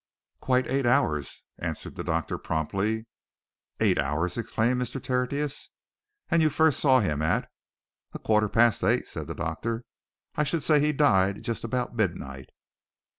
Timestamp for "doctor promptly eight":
2.03-3.99